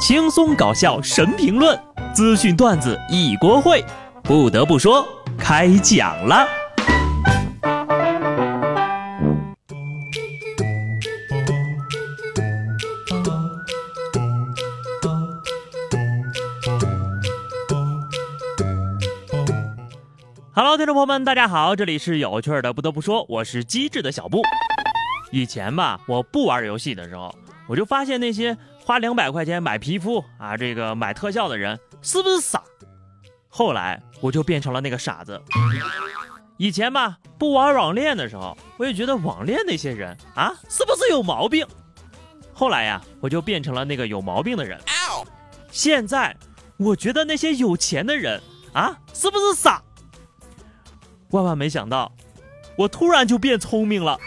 [0.00, 1.78] 轻松搞笑神评论，
[2.14, 3.84] 资讯段子一锅烩。
[4.22, 6.48] 不得不说，开讲了。
[20.54, 22.72] Hello，听众朋友们，大家好，这里是有趣的。
[22.72, 24.40] 不得不说，我是机智的小布。
[25.30, 27.34] 以前吧，我不玩游戏的时候，
[27.68, 28.56] 我就发现那些。
[28.90, 32.60] 花两百块钱买皮肤啊，这个买特效的人是不是傻？
[33.48, 35.40] 后来我就变成了那个傻子。
[36.56, 41.64] 以前吧，不玩网恋的时候，我也觉得网恋那些人啊，是不是有毛病？
[42.52, 44.76] 后来呀，我就变成了那个有毛病的人。
[45.70, 46.36] 现在
[46.76, 49.80] 我觉得那些有钱的人啊，是不是傻？
[51.30, 52.10] 万万没想到，
[52.74, 54.18] 我突然就变聪明了。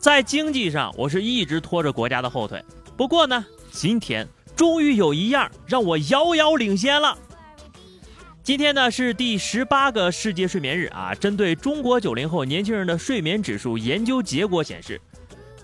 [0.00, 2.64] 在经济上，我是一直拖着国家的后腿。
[2.96, 7.18] 不过呢，今天终于有一样让我遥遥领先了。
[8.42, 11.14] 今天呢是第十八个世界睡眠日啊。
[11.14, 14.98] 针对中国九零后年轻人的睡眠指数研究结果显示，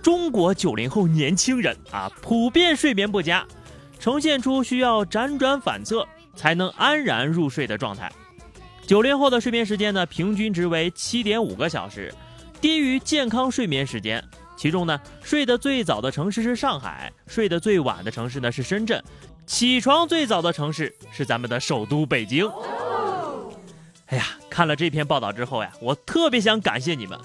[0.02, 3.42] 中国九零后年轻人啊普遍睡眠不佳，
[3.98, 8.12] 呈现出需要辗转反侧才能安然入睡的状态。
[8.86, 12.12] 九零后的睡眠时间呢，平均值为七点五个小时。
[12.60, 14.22] 低于健康睡眠时间，
[14.56, 19.02] 其中呢，睡得最早的城市是上海，睡得最晚的城市呢是深圳，
[19.46, 22.48] 起床最早的城市是咱们的首都北京。
[24.06, 27.18] 哎呀，看了这篇报道之后呀，我特别想感谢你们，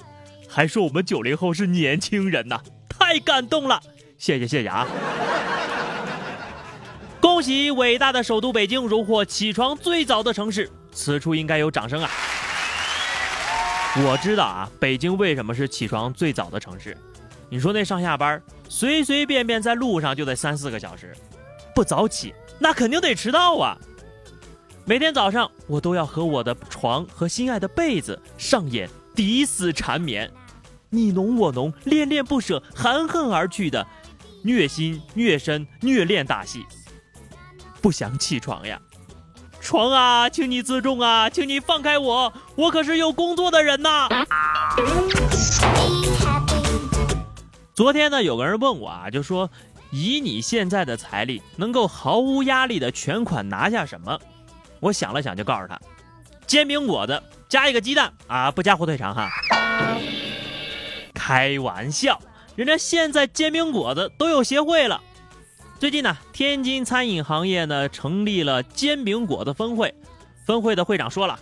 [0.48, 3.82] 还说我们九零后是年轻人呐，太感动了，
[4.18, 4.88] 谢谢谢谢啊！
[7.22, 12.10] 恭喜伟大的首都北京荣获起床最早的城市，此处应该有掌声啊！
[13.98, 16.96] 我知道啊，北京为什么是起床最早的城市？
[17.50, 21.14] 你说那上下班随随便便在路上就得三四个小时，
[21.76, 23.78] 不早起那肯定得迟到啊！
[24.86, 30.32] 每天早上我都要和我的床和心爱的被子上演抵死缠绵，
[30.90, 33.86] 你侬我侬，恋恋不舍，含恨而去的
[34.42, 36.66] 虐心虐身虐恋大戏，
[37.82, 38.82] 不想起床呀！
[39.72, 44.10] 床啊，请你自重啊，请你放开我，我可是有工作的人呐。
[47.74, 49.50] 昨天呢，有个人问我啊，就说
[49.90, 54.20] 以你现在的财力，能够毫无压力的全款拿下什么？
[54.82, 55.80] 我想了想，就告诉他，
[56.46, 59.30] 煎饼果子加一个鸡蛋啊，不加火腿肠哈。
[61.14, 62.20] 开玩笑，
[62.58, 65.02] 人家现在煎饼果子都有协会了。
[65.82, 69.92] 最近呢，天津餐饮行业呢成立了煎饼果子分会，
[70.46, 71.40] 分会的会长说了，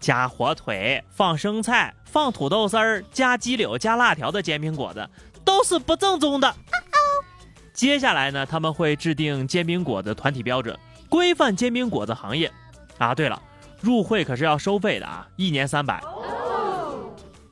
[0.00, 5.06] 加火腿、放生菜、放土豆丝儿、加鸡柳、加辣条的煎饼果子
[5.44, 6.54] 都是不正宗的。
[7.74, 10.74] 接下来呢，他们会制定煎饼果子团体标准，
[11.10, 12.50] 规范煎饼果子行业。
[12.96, 13.38] 啊，对了，
[13.82, 16.02] 入会可是要收费的啊，一年三百。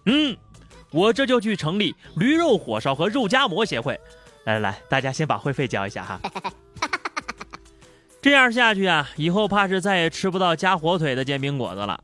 [0.06, 0.34] 嗯，
[0.93, 4.00] 我这就去成立驴肉火烧和肉夹馍协会。
[4.45, 6.21] 来来来，大家先把会费交一下哈。
[8.21, 12.03] 这样下去啊，以后怕是再也吃不到加火腿的煎饼果子了。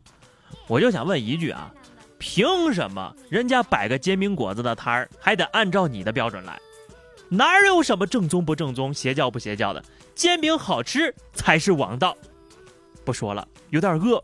[0.66, 1.72] 我就想问一句啊，
[2.18, 6.58] 凭什么人家摆个煎饼果子的摊儿还得按照你的标准来？
[7.28, 9.84] 哪有什么正宗不正宗、邪教不邪教的？
[10.14, 12.16] 煎饼好吃才是王道。
[13.04, 14.22] 不说了，有点饿。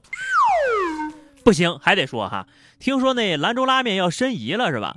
[1.44, 2.46] 不行，还得说哈，
[2.78, 4.96] 听说那兰州拉面要申遗了是吧？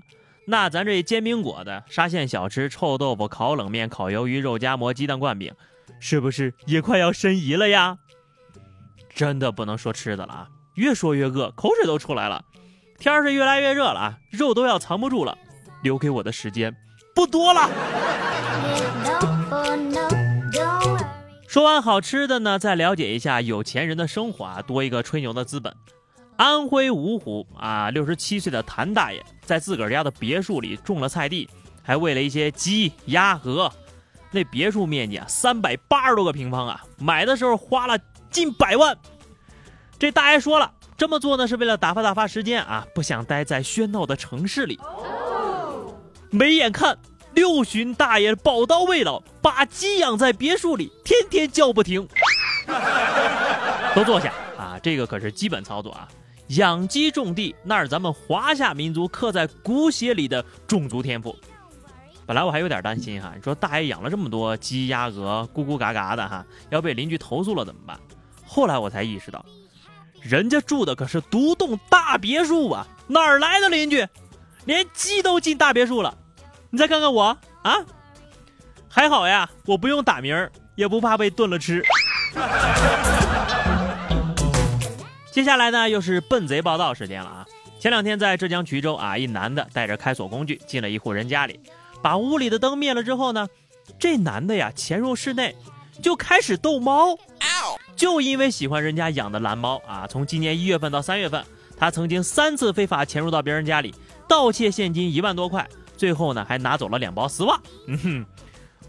[0.50, 5.54] 那咱这煎饼果子、沙县小吃、臭豆腐、烤冷面、烤鱿鱼、肉夹馍、鸡蛋灌饼，
[6.00, 7.98] 是不是也快要申遗了呀？
[9.14, 10.48] 真的不能说吃的了啊！
[10.76, 12.46] 越说越饿，口水都出来了。
[12.98, 15.38] 天是越来越热了啊，肉都要藏不住了。
[15.84, 16.74] 留给我的时间
[17.14, 17.70] 不多了。
[21.46, 25.76] 说完好吃的呢，再了解一下有钱人的生活啊，多一个吹牛的资本。
[26.38, 31.50] 安徽芜湖啊，六十七岁的谭大爷在自个儿家的别墅里种了菜地，
[31.82, 33.72] 还喂了一些鸡、鸭、鹅。
[34.30, 37.98] 那别墅面积啊，三百八十多个平方啊，买的时候花了
[38.30, 38.96] 近百万。
[39.98, 44.80] 这大爷说了，这么做呢是为了打发打发时间啊，不想待在喧闹的城市里。
[46.30, 47.00] 没眼看
[47.34, 52.08] 六旬大爷宝刀未老，把鸡养在别墅里，天天叫不停。
[53.96, 56.08] 都坐下啊，这个可是基本操作啊。
[56.48, 61.36] 养鸡种地，那是咱们华夏民族刻在骨血里的种族天赋。
[62.26, 67.98] 本来我还有点担心哈，你说大爷养了这么多鸡鸭鹅，咕咕嘎嘎的哈，要被邻居投诉了怎么办？
[68.46, 69.46] 后来我才意识到，
[70.22, 74.08] 人家住的可是独栋大别墅啊，哪儿来的邻居？
[74.66, 76.18] 连鸡都进大别墅了。
[76.70, 77.78] 你再看看我啊，
[78.90, 81.82] 还好呀，我不用打鸣儿，也不怕被炖了吃。
[85.38, 87.46] 接下来呢，又是笨贼报道时间了啊！
[87.80, 91.60] 前两天在浙江衢州啊，一男的带着开锁工具进了一户人家里，
[92.02, 93.48] 把屋里的灯灭了之后呢，
[94.00, 95.56] 这男的呀潜入室内
[96.02, 97.16] 就开始逗猫。
[97.96, 101.46] 就因为喜欢人家养的蓝猫啊，从今年一月份到三月份，
[101.78, 103.94] 他曾经三次非法潜入到别人家里，
[104.28, 107.62] 盗窃现金一万多块，最后呢还拿走了两包丝袜。
[107.86, 108.26] 嗯哼，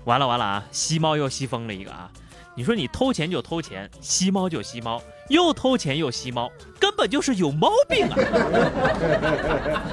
[0.06, 0.64] 完了完了啊！
[0.70, 2.10] 吸猫又吸疯了一个啊！
[2.58, 6.50] 你说你偷钱就偷钱，吸猫就吸猫，又偷钱又吸猫，
[6.80, 8.16] 根本就是有毛病啊！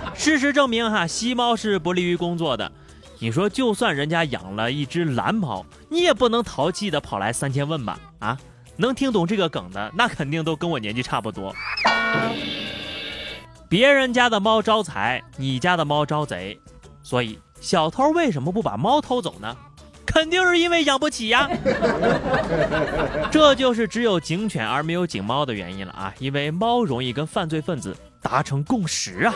[0.18, 2.72] 事实证明哈，吸猫是不利于工作的。
[3.20, 8.00] 你说就算人家养了一只蓝猫，你也不能淘气的跑来三千问吧？
[8.18, 8.36] 啊，
[8.78, 11.54] 能听懂这个梗的，那肯定都跟我年纪差不多。
[13.70, 16.60] 别人家的猫招财，你家的猫招贼，
[17.04, 19.56] 所以小偷为什么不把猫偷走呢？
[20.16, 21.46] 肯定是因为养不起呀，
[23.30, 26.14] 这就是只有警犬而没有警猫的原因了啊！
[26.20, 29.34] 因为猫容易跟犯罪分子达成共识啊。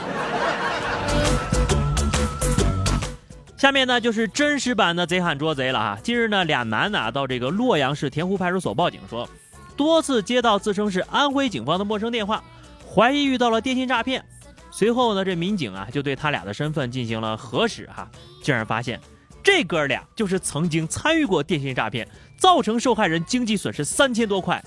[3.57, 5.99] 下面呢就是真实版的贼喊捉贼了啊！
[6.01, 9.27] 近日呢，俩男的到这个洛阳市田湖派出所报警说，
[9.75, 12.41] 多次接到自称是安徽警方的陌生电话，
[12.89, 14.23] 怀疑遇到了电信诈骗。
[14.71, 18.09] 随后呢，这民警啊就对他俩的身份进行了核实哈，
[18.41, 18.97] 竟然发现。
[19.43, 22.07] 这哥俩就是曾经参与过电信诈骗，
[22.37, 24.63] 造成受害人经济损失三千多块，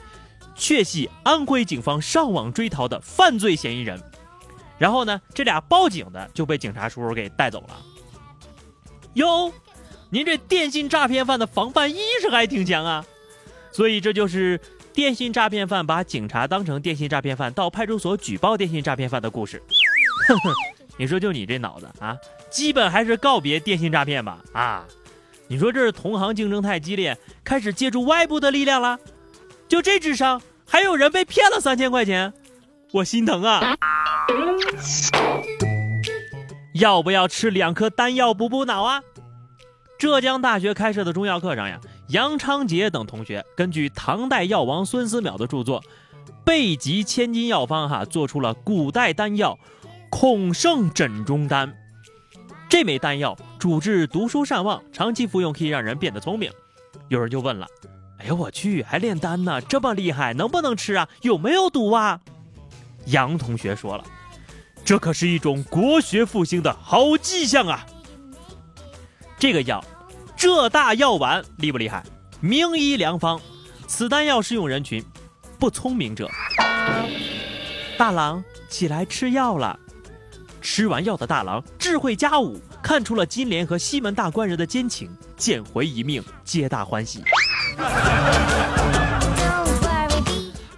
[0.54, 4.00] 确系安徽警方上网追逃的犯罪嫌疑人。
[4.78, 7.76] 然后呢，这俩报警的就被警察叔叔给带走了。
[9.14, 9.52] 哟，
[10.10, 13.04] 您这电信诈骗犯的防范意识还挺强啊！
[13.70, 14.60] 所以这就是
[14.92, 19.62] 电信诈骗犯把警察当成电信诈骗犯到派出所举报电信诈骗犯的故事。
[20.26, 20.54] 呵呵。
[20.96, 22.16] 你说就你这脑子啊，
[22.50, 24.84] 基本还是告别电信诈骗吧啊！
[25.48, 28.98] 你说这是同行竞争太激烈，开始借助外部的力量了？
[29.68, 32.32] 就这智商，还有人被骗了三千块钱，
[32.92, 33.76] 我心疼啊！
[36.74, 39.02] 要不要吃两颗丹药补补脑啊？
[39.98, 45.80] 浙江大学开设的中药课上呀，杨昌杰等同学根据唐代药王孙思邈的著作
[46.44, 49.58] 《备急千金药方》哈，做出了古代丹药。
[50.12, 51.74] 孔圣枕中丹，
[52.68, 56.52] 这枚丹药主治读书善忘，长期服用可以让人变得聪明。
[57.08, 57.66] 有人就问了
[58.20, 59.58] ：“哎呦，我去，还炼丹呢？
[59.62, 61.08] 这么厉害，能不能吃啊？
[61.22, 62.20] 有没有毒啊？”
[63.06, 64.04] 杨同学说了
[64.84, 67.86] ：“这可是一种国学复兴的好迹象啊！
[69.38, 69.82] 这个药，
[70.36, 72.04] 浙大药丸厉不厉害？
[72.38, 73.40] 名医良方，
[73.88, 75.02] 此丹药适用人群，
[75.58, 76.28] 不聪明者。
[77.96, 79.80] 大郎起来吃药了。”
[80.62, 87.24] 吃完药的大郎智慧加五，看出了金莲和西门大官人的奸情，捡回一命，皆大欢喜。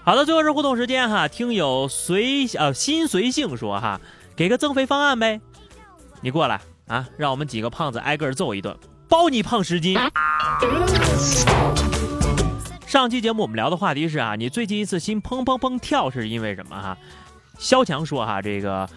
[0.02, 4.00] 好的，最后是互动时间哈，听友随呃心随性说哈，
[4.34, 5.40] 给个增肥方案呗，
[6.22, 8.74] 你过来啊，让我们几个胖子挨个揍一顿，
[9.06, 9.98] 包你胖十斤。
[12.86, 16.96] 上期节目我们聊的话题是啊，你最近一次心砰砰砰跳是因为什么哈？
[17.58, 18.88] 肖强说哈，这个。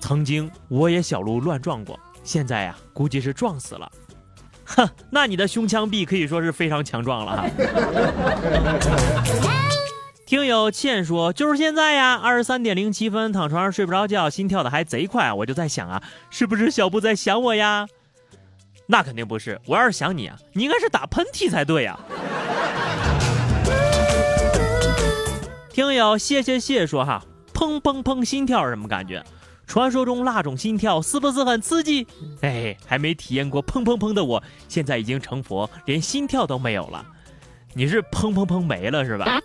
[0.00, 3.90] 曾经我也小鹿乱撞过，现在呀，估计是撞死了。
[4.64, 7.48] 哼，那你的胸腔壁可以说是非常强壮了。
[10.26, 17.86] 听友倩说，就是现在呀，二十三点零七分，躺床上睡不着觉，心跳的还贼快，我就在想啊，是不是小布在想我呀？
[18.86, 21.98] 那肯定不是，我要是想你啊，你应该是打喷嚏才对呀。
[25.72, 29.24] 听友谢谢谢说哈，砰砰砰，心跳是什么感觉？
[29.70, 32.04] 传说中那种心跳是不是很刺激？
[32.40, 37.06] 哎，还没体验过砰砰砰的我，现在已经成佛，连心跳都没有了。
[37.74, 39.40] 你是砰砰砰没了是吧？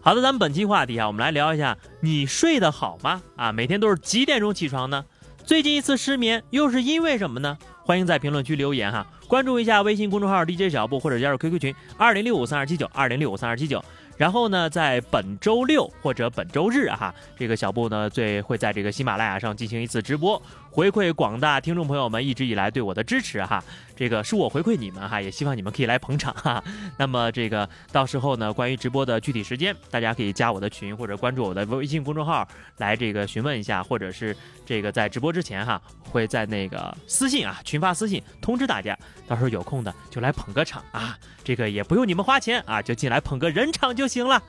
[0.00, 3.20] 好的，咱们本期话题啊，我们来聊一下，你睡得好吗？
[3.36, 5.04] 啊，每天都是几点钟起床呢？
[5.44, 7.58] 最近一次失眠又是因为什么呢？
[7.82, 13.84] 欢迎在评论区留言哈，关注一下微信公众号 DJ 小布，或者加入 QQ 群二零六五三二七九二零六五三二七九。
[14.16, 20.40] 然后呢，在本周六或者本周日哈，这个小布呢最会在这个喜马拉雅上进行一次直播，
[20.74, 23.62] 回馈广大听众朋友们一直以来对我的支持哈。
[23.94, 26.60] 这个是我回馈你们哈，也希望你们可以来捧场哈。
[26.98, 32.44] 那么这个到时候呢，关于直播的具体时间，大家可以加我的群或者关注我的微信公众号
[32.78, 44.08] 来这个询问一下，或者是这个在直播之前哈，会在那个私信啊群发私信通知大家，到时候有空的就来捧个场啊，这个也不用你们花钱啊，就进来捧个人场就。
[44.08, 44.42] 行了，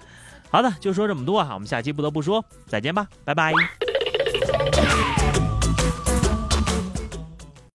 [0.49, 3.53] 好的，就说这么多哈，我们下期不得不说再见吧，拜拜。